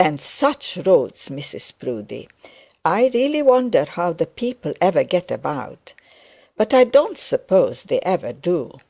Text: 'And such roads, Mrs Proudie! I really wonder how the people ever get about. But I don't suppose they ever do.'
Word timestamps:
'And 0.00 0.18
such 0.18 0.76
roads, 0.78 1.28
Mrs 1.28 1.78
Proudie! 1.78 2.28
I 2.84 3.06
really 3.14 3.42
wonder 3.42 3.84
how 3.84 4.12
the 4.12 4.26
people 4.26 4.74
ever 4.80 5.04
get 5.04 5.30
about. 5.30 5.94
But 6.56 6.74
I 6.74 6.82
don't 6.82 7.16
suppose 7.16 7.84
they 7.84 8.00
ever 8.00 8.32
do.' 8.32 8.80